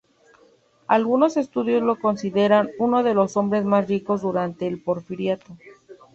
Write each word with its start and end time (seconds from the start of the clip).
Algunos 0.87 1.37
estudiosos 1.37 1.85
lo 1.85 1.99
consideran 1.99 2.71
uno 2.79 3.03
de 3.03 3.13
los 3.13 3.37
hombres 3.37 3.65
más 3.65 3.87
ricos 3.87 4.23
durante 4.23 4.65
el 4.65 4.81
Porfiriato. 4.81 5.55